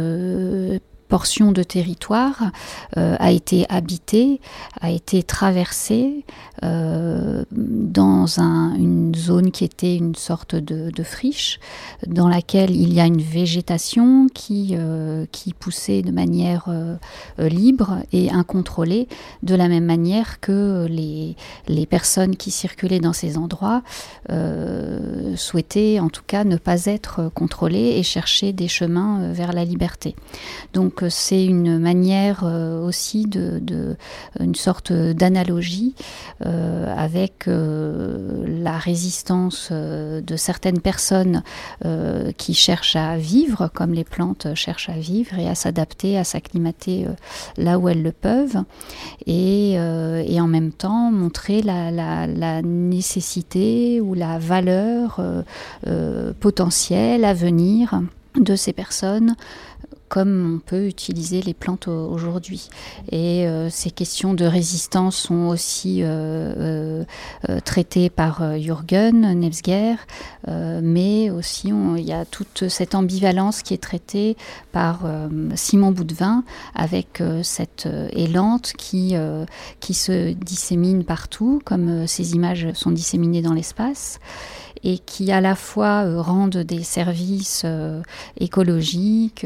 portion 1.09 1.51
de 1.51 1.63
territoire 1.63 2.51
euh, 2.95 3.17
a 3.19 3.31
été 3.31 3.65
habitée, 3.67 4.39
a 4.79 4.91
été 4.91 5.23
traversée 5.23 6.23
euh, 6.63 7.43
dans 7.51 8.39
une 8.39 9.13
zone 9.15 9.51
qui 9.51 9.65
était 9.65 9.95
une 9.95 10.15
sorte 10.15 10.55
de, 10.55 11.03
friche, 11.03 11.59
dans 12.05 12.29
laquelle 12.29 12.69
il 12.69 12.93
y 12.93 12.99
a 12.99 13.05
une 13.05 13.21
végétation 13.21 14.27
qui, 14.33 14.75
euh, 14.77 15.25
qui 15.31 15.53
poussait 15.53 16.03
de 16.03 16.11
manière 16.11 16.67
libre 17.39 17.97
et 18.11 18.29
incontrôlée, 18.29 19.07
de 19.41 19.55
la 19.55 19.67
même 19.67 19.85
manière 19.85 20.39
que 20.39 20.85
les, 20.87 21.35
les 21.67 21.85
personnes 21.87 22.35
qui 22.35 22.51
circulaient 22.51 22.99
dans 22.99 23.13
ces 23.13 23.37
endroits 23.37 23.81
souhaitaient 25.35 25.99
en 25.99 26.09
tout 26.09 26.23
cas 26.27 26.43
ne 26.43 26.57
pas 26.57 26.85
être 26.85 27.31
contrôlées 27.33 27.95
et 27.97 28.03
chercher 28.03 28.53
des 28.53 28.67
chemins 28.67 29.31
vers 29.31 29.53
la 29.53 29.65
liberté. 29.65 30.15
Donc 30.73 30.98
c'est 31.07 31.45
une 31.45 31.79
manière 31.79 32.41
euh, 32.43 32.85
aussi 32.85 33.25
de, 33.25 33.95
une 34.39 34.55
sorte 34.55 34.91
d'analogie 34.91 35.95
euh, 36.45 36.93
avec 36.97 37.47
euh, 37.47 38.43
la 38.61 38.77
résistance 38.77 39.71
de 39.71 40.35
certaines 40.35 40.81
personnes 40.81 41.43
qui 42.37 42.53
cherchent 42.53 42.95
à 42.95 43.17
vivre 43.17 43.69
comme 43.73 43.93
les 43.93 44.03
plantes 44.03 44.47
cherchent 44.55 44.89
à 44.89 44.99
vivre 44.99 45.37
et 45.39 45.47
à 45.47 45.55
s'adapter, 45.55 46.17
à 46.17 46.23
s'acclimater 46.23 47.05
là 47.57 47.79
où 47.79 47.87
elles 47.89 48.03
le 48.03 48.11
peuvent 48.11 48.63
et, 49.25 49.77
en 49.79 50.47
même 50.47 50.71
temps 50.71 51.11
montrer 51.11 51.61
la, 51.61 52.61
nécessité 52.61 54.01
ou 54.01 54.13
la 54.13 54.39
valeur 54.39 55.21
potentielle 56.39 57.25
à 57.25 57.33
venir 57.33 58.01
de 58.35 58.55
ces 58.55 58.73
personnes 58.73 59.35
comme 60.09 60.55
on 60.55 60.59
peut 60.59 60.87
utiliser 60.87 61.41
les 61.41 61.53
plantes 61.53 61.87
aujourd'hui. 61.87 62.69
Et 63.11 63.47
euh, 63.47 63.69
ces 63.69 63.91
questions 63.91 64.33
de 64.33 64.43
résistance 64.43 65.15
sont 65.15 65.47
aussi 65.47 65.99
euh, 66.01 67.03
euh, 67.47 67.59
traitées 67.63 68.09
par 68.09 68.57
Jürgen 68.59 69.39
Nebsger, 69.39 69.95
mais 70.47 71.29
aussi 71.29 71.69
il 71.69 72.03
y 72.03 72.11
a 72.11 72.25
toute 72.25 72.67
cette 72.69 72.95
ambivalence 72.95 73.61
qui 73.61 73.73
est 73.73 73.81
traitée 73.81 74.35
par 74.71 75.01
Simon 75.53 75.91
Boudvin 75.91 76.43
avec 76.73 77.21
cette 77.43 77.87
élante 78.11 78.73
qui, 78.77 79.13
qui 79.79 79.93
se 79.93 80.33
dissémine 80.33 81.03
partout, 81.03 81.61
comme 81.65 82.07
ces 82.07 82.33
images 82.33 82.71
sont 82.73 82.91
disséminées 82.91 83.43
dans 83.43 83.53
l'espace 83.53 84.19
et 84.83 84.97
qui 84.97 85.31
à 85.31 85.41
la 85.41 85.55
fois 85.55 86.21
rendent 86.21 86.57
des 86.57 86.83
services 86.83 87.65
écologiques 88.39 89.45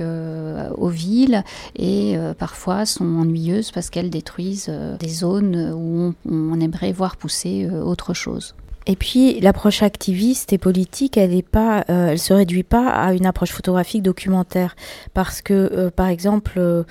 aux 0.77 0.89
villes 0.89 1.43
et 1.75 2.15
parfois 2.37 2.85
sont 2.85 3.05
ennuyeuses 3.05 3.71
parce 3.71 3.89
qu'elles 3.89 4.09
détruisent 4.09 4.71
des 4.99 5.09
zones 5.09 5.73
où 5.75 6.13
on, 6.29 6.59
aimerait 6.59 6.91
voir 6.91 7.17
pousser 7.17 7.69
autre 7.69 8.13
chose. 8.13 8.55
Et 8.85 8.95
puis 8.95 9.39
l'approche 9.39 9.81
activiste 9.81 10.53
et 10.53 10.57
politique, 10.57 11.17
elle 11.17 11.33
est 11.33 11.47
pas, 11.47 11.83
elle 11.87 12.19
se 12.19 12.33
réduit 12.33 12.63
pas 12.63 12.89
à 12.89 13.13
une 13.13 13.25
approche 13.25 13.51
photographique 13.51 14.03
documentaire, 14.03 14.75
parce 15.13 15.41
que 15.41 15.89
par 15.89 16.07
exemple, 16.07 16.85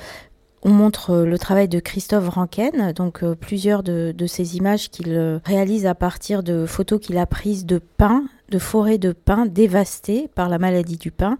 on 0.62 0.70
montre 0.70 1.16
le 1.16 1.38
travail 1.38 1.68
de 1.68 1.80
Christophe 1.80 2.28
Ranken, 2.28 2.92
donc 2.92 3.24
plusieurs 3.34 3.82
de, 3.82 4.14
de 4.16 4.26
ces 4.26 4.56
images 4.56 4.90
qu'il 4.90 5.40
réalise 5.44 5.86
à 5.86 5.94
partir 5.94 6.42
de 6.42 6.66
photos 6.66 7.00
qu'il 7.00 7.18
a 7.18 7.26
prises 7.26 7.66
de 7.66 7.78
pins 7.78 8.24
de 8.52 8.58
forêts 8.58 8.98
de 8.98 9.12
pins 9.12 9.46
dévastées 9.46 10.28
par 10.34 10.48
la 10.48 10.58
maladie 10.58 10.98
du 10.98 11.10
pin 11.10 11.38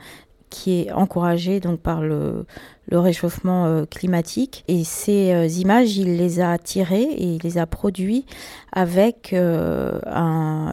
qui 0.53 0.83
est 0.83 0.93
encouragée 0.93 1.61
donc 1.61 1.81
par 1.81 2.03
le, 2.03 2.45
réchauffement 2.93 3.65
euh, 3.65 3.87
climatique. 3.87 4.65
Et 4.69 4.85
ces 4.85 5.33
euh, 5.33 5.47
images, 5.47 5.97
il 5.97 6.19
les 6.19 6.41
a 6.41 6.59
tirées 6.59 7.01
et 7.05 7.25
il 7.25 7.41
les 7.43 7.57
a 7.57 7.67
produits 7.67 8.27
avec 8.71 9.33
euh, 9.33 9.99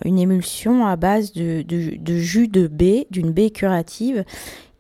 une 0.04 0.20
émulsion 0.20 0.86
à 0.86 0.98
base 0.98 1.32
de 1.32 1.64
jus 2.18 2.50
de 2.50 2.68
baie, 2.68 3.08
d'une 3.10 3.32
baie 3.32 3.52
curative 3.52 4.26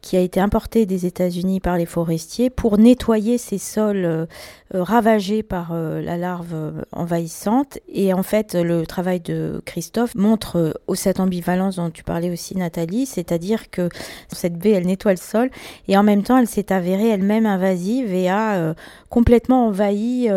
qui 0.01 0.15
a 0.15 0.21
été 0.21 0.39
importé 0.39 0.85
des 0.85 1.05
États-Unis 1.05 1.59
par 1.59 1.77
les 1.77 1.85
forestiers 1.85 2.49
pour 2.49 2.77
nettoyer 2.77 3.37
ces 3.37 3.57
sols 3.57 4.05
euh, 4.05 4.25
euh, 4.73 4.83
ravagés 4.83 5.43
par 5.43 5.71
euh, 5.71 6.01
la 6.01 6.17
larve 6.17 6.85
envahissante. 6.91 7.79
Et 7.89 8.13
en 8.13 8.23
fait, 8.23 8.55
le 8.55 8.85
travail 8.85 9.19
de 9.19 9.61
Christophe 9.65 10.15
montre 10.15 10.79
cette 10.93 11.19
ambivalence 11.19 11.75
dont 11.77 11.89
tu 11.89 12.03
parlais 12.03 12.31
aussi, 12.31 12.55
Nathalie, 12.55 13.05
c'est-à-dire 13.05 13.69
que 13.69 13.89
cette 14.31 14.57
baie, 14.57 14.71
elle 14.71 14.87
nettoie 14.87 15.11
le 15.11 15.17
sol 15.17 15.49
et 15.87 15.97
en 15.97 16.03
même 16.03 16.23
temps, 16.23 16.37
elle 16.37 16.47
s'est 16.47 16.71
avérée 16.71 17.09
elle-même 17.09 17.45
invasive 17.45 18.13
et 18.13 18.29
a 18.29 18.75
complètement 19.09 19.67
envahi 19.67 20.29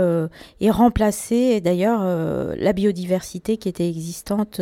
et 0.60 0.70
remplacé 0.70 1.60
d'ailleurs 1.60 2.02
la 2.56 2.72
biodiversité 2.72 3.56
qui 3.56 3.68
était 3.68 3.88
existante 3.88 4.60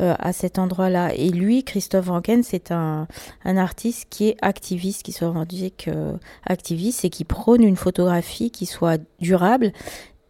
euh, 0.00 0.14
à 0.18 0.32
cet 0.32 0.58
endroit-là. 0.58 1.14
Et 1.14 1.28
lui, 1.28 1.62
Christophe 1.64 2.08
Ranken, 2.08 2.42
c'est 2.42 2.72
un, 2.72 3.06
un, 3.44 3.56
artiste 3.56 4.06
qui 4.10 4.28
est 4.28 4.36
activiste, 4.42 5.02
qui 5.02 5.12
se 5.12 5.24
revendique 5.24 5.88
euh, 5.88 6.14
activiste 6.44 7.04
et 7.04 7.10
qui 7.10 7.24
prône 7.24 7.62
une 7.62 7.76
photographie 7.76 8.50
qui 8.50 8.66
soit 8.66 9.00
durable 9.20 9.72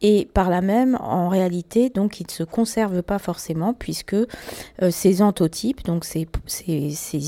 et 0.02 0.28
par 0.34 0.50
là 0.50 0.60
même, 0.60 0.98
en 1.00 1.28
réalité, 1.28 1.88
donc, 1.88 2.20
il 2.20 2.26
ne 2.26 2.32
se 2.32 2.42
conserve 2.42 3.02
pas 3.02 3.18
forcément 3.18 3.72
puisque 3.72 4.14
euh, 4.14 4.26
ces 4.90 5.22
anthotypes, 5.22 5.82
donc 5.84 6.04
ces, 6.04 6.26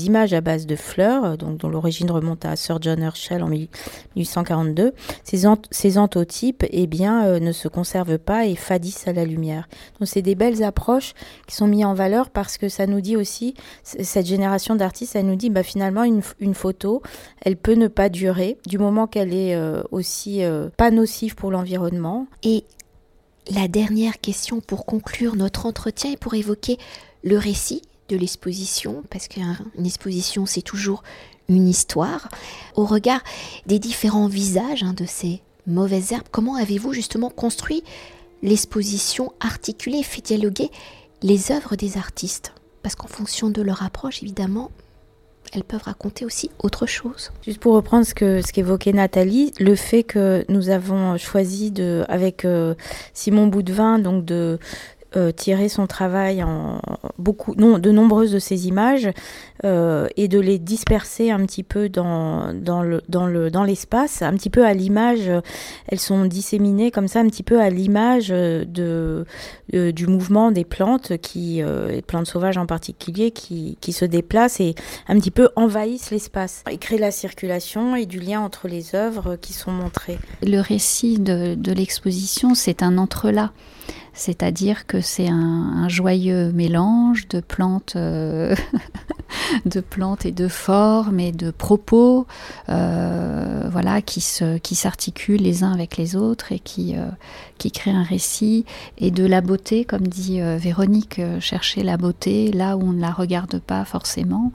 images 0.05 0.33
à 0.33 0.41
base 0.41 0.67
de 0.67 0.75
fleurs, 0.75 1.25
euh, 1.25 1.35
dont 1.37 1.69
l'origine 1.69 2.11
remonte 2.11 2.45
à 2.45 2.55
Sir 2.55 2.77
John 2.79 3.01
Herschel 3.01 3.41
en 3.41 3.47
1842, 3.47 4.93
ces, 5.23 5.97
anthotypes 5.97 6.65
eh 6.69 6.85
bien, 6.85 7.25
euh, 7.25 7.39
ne 7.39 7.51
se 7.51 7.67
conservent 7.67 8.19
pas 8.19 8.45
et 8.45 8.55
fadissent 8.55 9.07
à 9.07 9.13
la 9.13 9.25
lumière. 9.25 9.67
Donc 9.99 10.07
c'est 10.07 10.21
des 10.21 10.35
belles 10.35 10.63
approches 10.63 11.13
qui 11.47 11.55
sont 11.55 11.67
mises 11.67 11.85
en 11.85 11.95
valeur 11.95 12.29
parce 12.29 12.59
que 12.59 12.69
ça 12.69 12.85
nous 12.85 13.01
dit 13.01 13.15
aussi, 13.15 13.55
cette 13.83 14.27
génération 14.27 14.75
d'artistes, 14.75 15.13
ça 15.13 15.23
nous 15.23 15.35
dit 15.35 15.49
bah, 15.49 15.63
finalement 15.63 16.03
une, 16.03 16.21
une, 16.39 16.53
photo, 16.53 17.01
elle 17.41 17.57
peut 17.57 17.73
ne 17.73 17.87
pas 17.87 18.09
durer 18.09 18.57
du 18.67 18.77
moment 18.77 19.07
qu'elle 19.07 19.33
est 19.33 19.57
aussi 19.91 20.41
pas 20.75 20.91
nocive 20.91 21.35
pour 21.35 21.51
l'environnement. 21.51 22.27
Et 22.43 22.66
la 23.49 23.67
dernière 23.67 24.19
question 24.19 24.61
pour 24.61 24.85
conclure 24.85 25.35
notre 25.35 25.65
entretien 25.65 26.11
et 26.11 26.17
pour 26.17 26.33
évoquer 26.33 26.77
le 27.23 27.37
récit 27.37 27.81
de 28.09 28.17
l'exposition, 28.17 29.03
parce 29.09 29.27
qu'une 29.27 29.57
exposition 29.85 30.45
c'est 30.45 30.61
toujours 30.61 31.03
une 31.49 31.67
histoire. 31.67 32.29
Au 32.75 32.85
regard 32.85 33.21
des 33.65 33.79
différents 33.79 34.27
visages 34.27 34.83
hein, 34.83 34.93
de 34.93 35.05
ces 35.05 35.41
mauvaises 35.65 36.11
herbes, 36.11 36.27
comment 36.31 36.55
avez-vous 36.55 36.93
justement 36.93 37.29
construit 37.29 37.83
l'exposition 38.43 39.33
articulée, 39.39 40.03
fait 40.03 40.21
dialoguer 40.21 40.71
les 41.21 41.51
œuvres 41.51 41.75
des 41.75 41.97
artistes? 41.97 42.53
Parce 42.83 42.95
qu'en 42.95 43.07
fonction 43.07 43.49
de 43.49 43.61
leur 43.61 43.83
approche, 43.83 44.23
évidemment, 44.23 44.71
elles 45.53 45.63
peuvent 45.63 45.83
raconter 45.83 46.25
aussi 46.25 46.49
autre 46.59 46.85
chose. 46.85 47.31
Juste 47.45 47.59
pour 47.59 47.73
reprendre 47.73 48.05
ce 48.05 48.13
que 48.13 48.41
ce 48.41 48.51
qu'évoquait 48.51 48.93
Nathalie, 48.93 49.53
le 49.59 49.75
fait 49.75 50.03
que 50.03 50.45
nous 50.49 50.69
avons 50.69 51.17
choisi 51.17 51.71
de 51.71 52.03
avec 52.07 52.45
euh, 52.45 52.75
Simon 53.13 53.47
Boudvin 53.47 53.99
donc 53.99 54.25
de 54.25 54.59
euh, 55.15 55.31
tirer 55.31 55.69
son 55.69 55.87
travail 55.87 56.43
en 56.43 56.81
beaucoup, 57.17 57.55
non, 57.55 57.79
de 57.79 57.91
nombreuses 57.91 58.31
de 58.31 58.39
ces 58.39 58.67
images 58.67 59.09
euh, 59.63 60.07
et 60.17 60.27
de 60.27 60.39
les 60.39 60.59
disperser 60.59 61.31
un 61.31 61.45
petit 61.45 61.63
peu 61.63 61.87
dans, 61.87 62.53
dans, 62.53 62.83
le, 62.83 63.01
dans, 63.07 63.25
le, 63.25 63.49
dans 63.49 63.63
l'espace, 63.63 64.21
un 64.21 64.33
petit 64.33 64.49
peu 64.49 64.65
à 64.65 64.73
l'image, 64.73 65.31
elles 65.87 65.99
sont 65.99 66.25
disséminées 66.25 66.91
comme 66.91 67.07
ça, 67.07 67.21
un 67.21 67.27
petit 67.27 67.43
peu 67.43 67.61
à 67.61 67.69
l'image 67.69 68.29
de, 68.29 69.25
du 69.71 70.07
mouvement 70.07 70.51
des 70.51 70.65
plantes, 70.65 71.17
qui, 71.17 71.61
euh, 71.61 72.01
plantes 72.05 72.27
sauvages 72.27 72.57
en 72.57 72.65
particulier, 72.65 73.31
qui, 73.31 73.77
qui 73.79 73.93
se 73.93 74.03
déplacent 74.03 74.59
et 74.59 74.75
un 75.07 75.17
petit 75.17 75.31
peu 75.31 75.49
envahissent 75.55 76.11
l'espace 76.11 76.63
et 76.69 76.77
créent 76.77 76.97
la 76.97 77.11
circulation 77.11 77.95
et 77.95 78.05
du 78.05 78.19
lien 78.19 78.41
entre 78.41 78.67
les 78.67 78.93
œuvres 78.93 79.37
qui 79.37 79.53
sont 79.53 79.71
montrées. 79.71 80.19
Le 80.45 80.59
récit 80.59 81.19
de, 81.19 81.55
de 81.55 81.71
l'exposition, 81.71 82.55
c'est 82.55 82.83
un 82.83 82.97
entrelac 82.97 83.51
c'est-à-dire 84.17 84.87
que 84.87 84.99
c'est 84.99 85.29
un, 85.29 85.87
joyeux 85.87 86.51
mélange 86.51 87.27
de 87.27 87.39
plantes, 87.39 87.93
euh, 87.95 88.55
de 89.65 89.79
plantes 89.79 90.25
et 90.25 90.31
de 90.31 90.47
formes 90.47 91.19
et 91.19 91.31
de 91.31 91.51
propos, 91.51 92.27
euh, 92.69 93.67
voilà, 93.71 94.01
qui 94.01 94.21
se, 94.21 94.57
qui 94.57 94.75
s'articulent 94.75 95.41
les 95.41 95.63
uns 95.63 95.71
avec 95.71 95.97
les 95.97 96.15
autres 96.15 96.51
et 96.51 96.59
qui, 96.59 96.95
euh, 96.95 97.07
qui 97.57 97.71
créent 97.71 97.91
un 97.91 98.03
récit 98.03 98.65
et 98.97 99.11
de 99.11 99.25
la 99.25 99.41
beauté, 99.41 99.85
comme 99.85 100.07
dit 100.07 100.39
Véronique, 100.39 101.21
chercher 101.39 101.83
la 101.83 101.97
beauté 101.97 102.51
là 102.51 102.77
où 102.77 102.83
on 102.83 102.93
ne 102.93 103.01
la 103.01 103.11
regarde 103.11 103.59
pas 103.59 103.85
forcément 103.85 104.51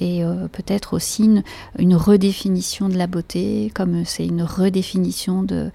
et 0.00 0.22
peut-être 0.52 0.92
aussi 0.92 1.24
une, 1.24 1.42
une, 1.78 1.94
redéfinition 1.94 2.90
de 2.90 2.98
la 2.98 3.06
beauté, 3.06 3.70
comme 3.74 4.04
c'est 4.04 4.26
une 4.26 4.42
redéfinition 4.42 5.42
de, 5.42 5.70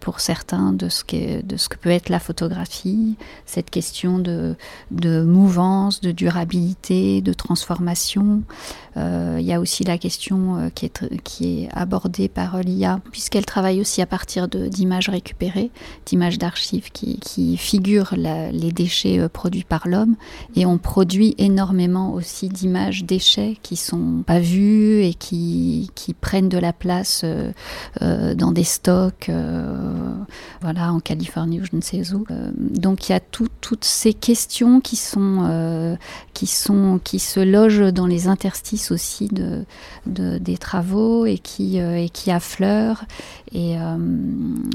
pour 0.00 0.20
certains 0.20 0.72
de 0.72 0.88
ce, 0.90 1.04
de 1.42 1.56
ce 1.56 1.68
que 1.68 1.76
peut 1.76 1.90
être 1.90 2.10
la 2.10 2.20
photographie 2.20 3.16
cette 3.44 3.70
question 3.70 4.18
de, 4.18 4.56
de 4.90 5.22
mouvance, 5.22 6.00
de 6.00 6.12
durabilité, 6.12 7.20
de 7.20 7.32
transformation. 7.32 7.95
Euh, 8.96 9.36
il 9.38 9.46
y 9.46 9.52
a 9.52 9.60
aussi 9.60 9.84
la 9.84 9.98
question 9.98 10.56
euh, 10.56 10.70
qui, 10.70 10.86
est, 10.86 11.68
abordée 11.72 12.28
par 12.28 12.60
l'IA, 12.60 13.00
puisqu'elle 13.10 13.44
travaille 13.44 13.80
aussi 13.80 14.00
à 14.00 14.06
partir 14.06 14.46
d'images 14.48 15.08
récupérées, 15.08 15.72
d'images 16.06 16.38
d'archives 16.38 16.90
qui, 16.90 17.56
figurent 17.56 18.14
les 18.16 18.72
déchets 18.72 19.18
euh, 19.18 19.28
produits 19.28 19.64
par 19.64 19.88
l'homme. 19.88 20.14
Et 20.54 20.66
on 20.66 20.78
produit 20.78 21.34
énormément 21.38 22.14
aussi 22.14 22.48
d'images 22.48 23.04
déchets 23.04 23.56
qui 23.62 23.76
sont 23.76 24.22
pas 24.26 24.40
vues 24.40 25.02
et 25.02 25.14
qui, 25.14 25.90
prennent 26.20 26.48
de 26.48 26.58
la 26.58 26.72
place 26.72 27.24
dans 28.00 28.52
des 28.52 28.64
stocks, 28.64 29.30
voilà, 30.62 30.92
en 30.92 31.00
Californie 31.00 31.60
ou 31.60 31.64
je 31.64 31.76
ne 31.76 31.82
sais 31.82 32.12
où. 32.12 32.24
donc 32.56 33.08
il 33.08 33.12
y 33.12 33.14
a 33.14 33.20
toutes 33.20 33.84
ces 33.84 34.14
questions 34.14 34.80
qui 34.80 34.96
se 34.96 35.96
logent 37.40 37.85
dans 37.90 38.06
les 38.06 38.28
interstices 38.28 38.90
aussi 38.90 39.28
de, 39.28 39.64
des 40.06 40.58
travaux 40.58 41.26
et 41.26 41.38
qui, 41.38 41.80
euh, 41.80 41.96
et 41.96 42.08
qui 42.08 42.30
affleurent. 42.30 43.04
Et 43.52 43.78
euh, 43.78 43.96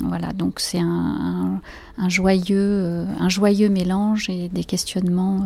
voilà, 0.04 0.34
donc 0.34 0.60
c'est 0.60 0.80
un, 0.80 1.62
joyeux, 2.08 2.44
euh, 2.58 3.06
un 3.20 3.30
joyeux 3.30 3.70
mélange 3.70 4.30
et 4.30 4.50
des 4.50 4.64
questionnements 4.64 5.46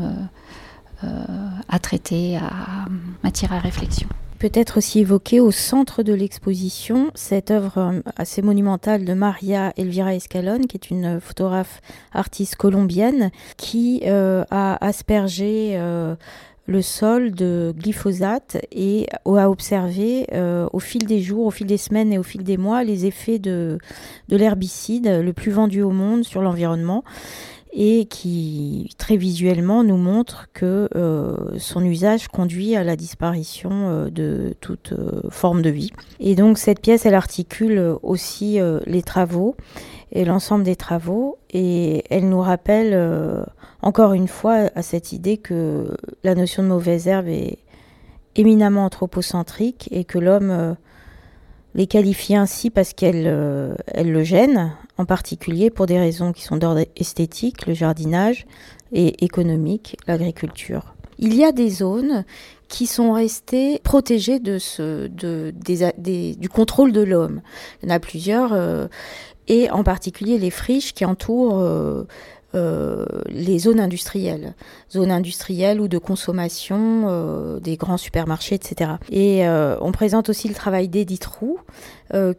à 1.69 1.77
traiter, 1.77 2.37
à 2.37 2.85
matière 3.23 3.53
à 3.53 3.59
réflexion 3.59 4.07
peut-être 4.37 4.77
aussi 4.77 4.99
évoquer 4.99 5.39
au 5.39 5.49
centre 5.49 6.03
de 6.03 6.13
l'exposition 6.13 7.09
cette 7.15 7.51
œuvre 7.51 8.01
assez 8.15 8.41
monumentale 8.41 9.05
de 9.05 9.13
Maria 9.13 9.71
Elvira 9.77 10.13
Escalon, 10.13 10.59
qui 10.67 10.77
est 10.77 10.91
une 10.91 11.19
photographe 11.19 11.81
artiste 12.13 12.55
colombienne, 12.55 13.31
qui 13.57 14.03
a 14.05 14.85
aspergé 14.85 15.79
le 16.67 16.81
sol 16.81 17.31
de 17.31 17.73
glyphosate 17.77 18.57
et 18.71 19.07
a 19.25 19.49
observé 19.49 20.27
euh, 20.33 20.67
au 20.73 20.79
fil 20.79 21.05
des 21.05 21.21
jours, 21.21 21.45
au 21.45 21.51
fil 21.51 21.67
des 21.67 21.77
semaines 21.77 22.11
et 22.11 22.17
au 22.17 22.23
fil 22.23 22.43
des 22.43 22.57
mois 22.57 22.83
les 22.83 23.05
effets 23.05 23.39
de, 23.39 23.77
de 24.29 24.37
l'herbicide 24.37 25.07
le 25.07 25.33
plus 25.33 25.51
vendu 25.51 25.81
au 25.81 25.91
monde 25.91 26.23
sur 26.23 26.41
l'environnement 26.41 27.03
et 27.75 28.05
qui 28.05 28.89
très 28.97 29.17
visuellement 29.17 29.83
nous 29.83 29.97
montre 29.97 30.47
que 30.53 30.89
euh, 30.95 31.35
son 31.59 31.83
usage 31.85 32.29
conduit 32.29 32.75
à 32.75 32.83
la 32.83 32.95
disparition 32.95 33.69
euh, 33.71 34.09
de 34.09 34.55
toute 34.61 34.93
forme 35.29 35.61
de 35.61 35.69
vie. 35.69 35.91
Et 36.19 36.35
donc 36.35 36.57
cette 36.57 36.79
pièce, 36.79 37.05
elle 37.05 37.15
articule 37.15 37.97
aussi 38.01 38.59
les 38.85 39.03
travaux 39.03 39.55
et 40.11 40.25
l'ensemble 40.25 40.63
des 40.63 40.75
travaux 40.75 41.37
et 41.51 42.03
elle 42.09 42.29
nous 42.29 42.41
rappelle 42.41 43.45
encore 43.81 44.13
une 44.13 44.27
fois 44.27 44.69
à 44.75 44.81
cette 44.81 45.11
idée 45.11 45.37
que 45.37 45.95
la 46.23 46.35
notion 46.35 46.63
de 46.63 46.69
mauvaise 46.69 47.07
herbe 47.07 47.27
est 47.27 47.59
éminemment 48.35 48.85
anthropocentrique 48.85 49.87
et 49.91 50.03
que 50.03 50.19
l'homme 50.19 50.49
euh, 50.51 50.73
les 51.73 51.87
qualifie 51.87 52.35
ainsi 52.35 52.69
parce 52.69 52.93
qu'elle 52.93 53.25
euh, 53.27 53.75
le 53.95 54.23
gêne, 54.23 54.73
en 54.97 55.05
particulier 55.05 55.69
pour 55.69 55.85
des 55.85 55.99
raisons 55.99 56.31
qui 56.31 56.43
sont 56.43 56.57
d'ordre 56.57 56.85
esthétique, 56.95 57.67
le 57.67 57.73
jardinage, 57.73 58.45
et 58.91 59.23
économique, 59.25 59.97
l'agriculture. 60.07 60.95
Il 61.19 61.35
y 61.35 61.43
a 61.43 61.51
des 61.51 61.69
zones 61.69 62.25
qui 62.67 62.87
sont 62.87 63.13
restées 63.13 63.79
protégées 63.79 64.39
de 64.39 64.57
ce, 64.57 65.07
de, 65.07 65.53
du 66.37 66.49
contrôle 66.49 66.91
de 66.91 67.01
l'homme. 67.01 67.41
Il 67.81 67.89
y 67.89 67.91
en 67.91 67.95
a 67.95 67.99
plusieurs, 67.99 68.53
euh, 68.53 68.87
et 69.47 69.69
en 69.69 69.83
particulier 69.83 70.37
les 70.37 70.49
friches 70.49 70.93
qui 70.93 71.05
entourent 71.05 71.59
euh, 71.59 72.05
les 72.55 73.59
zones 73.59 73.79
industrielles, 73.79 74.53
zones 74.91 75.11
industrielles 75.11 75.81
ou 75.81 75.87
de 75.87 75.97
consommation 75.97 77.05
euh, 77.07 77.59
des 77.59 77.77
grands 77.77 77.97
supermarchés, 77.97 78.55
etc. 78.55 78.91
Et 79.11 79.47
euh, 79.47 79.77
on 79.81 79.91
présente 79.91 80.29
aussi 80.29 80.47
le 80.47 80.53
travail 80.53 80.87
d'Edith 80.87 81.25
Roux, 81.25 81.59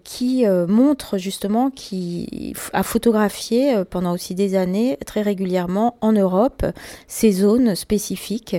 qui 0.05 0.47
montre 0.69 1.19
justement, 1.19 1.71
qui 1.71 2.55
a 2.73 2.85
photographié 2.85 3.85
pendant 3.91 4.13
aussi 4.13 4.35
des 4.37 4.55
années, 4.55 4.97
très 5.05 5.23
régulièrement 5.23 5.97
en 6.01 6.13
Europe, 6.13 6.65
ces 7.09 7.33
zones 7.33 7.75
spécifiques 7.75 8.57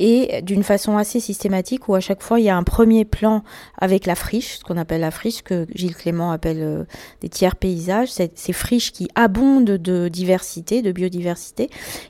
et 0.00 0.40
d'une 0.40 0.62
façon 0.62 0.96
assez 0.96 1.20
systématique 1.20 1.86
où 1.88 1.94
à 1.94 2.00
chaque 2.00 2.22
fois 2.22 2.40
il 2.40 2.46
y 2.46 2.48
a 2.48 2.56
un 2.56 2.62
premier 2.62 3.04
plan 3.04 3.44
avec 3.76 4.06
la 4.06 4.14
friche, 4.14 4.58
ce 4.58 4.64
qu'on 4.64 4.78
appelle 4.78 5.02
la 5.02 5.10
friche, 5.10 5.42
que 5.42 5.66
Gilles 5.74 5.94
Clément 5.94 6.32
appelle 6.32 6.62
euh, 6.62 6.84
des 7.20 7.28
tiers 7.28 7.54
paysages, 7.54 8.08
ces 8.08 8.52
friches 8.54 8.92
qui 8.92 9.08
abondent 9.14 9.64
de 9.64 10.08
diversité, 10.08 10.80
de 10.80 10.90
biodiversité, 10.90 11.68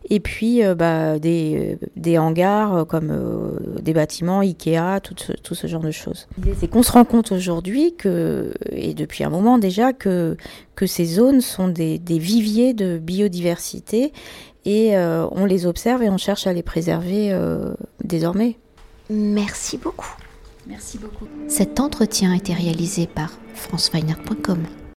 et 0.08 0.20
puis 0.20 0.64
euh, 0.64 0.76
bah, 0.76 1.18
des, 1.18 1.76
euh, 1.82 1.86
des, 1.96 2.16
hangars 2.16 2.86
comme 2.86 3.58
des 3.82 3.92
bâtiments, 3.92 4.40
Ikea, 4.40 5.00
tout 5.02 5.14
ce, 5.18 5.32
tout 5.32 5.56
ce 5.56 5.66
genre 5.66 5.82
de 5.82 5.90
choses. 5.90 6.28
C'est 6.60 6.68
qu'on 6.68 6.84
se 6.84 6.92
rend 6.92 7.04
compte 7.04 7.32
aujourd'hui 7.32 7.96
que, 7.96 8.54
et 8.70 8.94
depuis 8.94 9.24
un 9.24 9.30
moment 9.30 9.58
déjà, 9.58 9.92
que, 9.92 10.36
que 10.76 10.86
ces 10.86 11.06
zones 11.06 11.40
sont 11.40 11.66
des, 11.66 11.98
des 11.98 12.18
viviers 12.18 12.72
de 12.72 12.98
biodiversité 12.98 14.12
et 14.64 14.96
euh, 14.96 15.26
on 15.32 15.44
les 15.44 15.66
observe 15.66 16.02
et 16.02 16.10
on 16.10 16.18
cherche 16.18 16.46
à 16.46 16.52
les 16.52 16.62
préserver 16.62 17.32
euh, 17.32 17.74
désormais. 18.04 18.56
Merci 19.08 19.78
beaucoup. 19.78 20.14
Merci 20.66 20.98
beaucoup. 20.98 21.26
Cet 21.48 21.80
entretien 21.80 22.32
a 22.32 22.36
été 22.36 22.52
réalisé 22.52 23.06
par 23.06 23.30
franceweiner.com. 23.54 24.64